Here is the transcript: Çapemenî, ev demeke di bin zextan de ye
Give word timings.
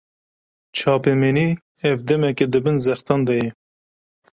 Çapemenî, 0.77 1.49
ev 1.89 1.97
demeke 2.07 2.45
di 2.53 2.59
bin 2.63 2.77
zextan 2.85 3.21
de 3.27 3.35
ye 3.41 3.49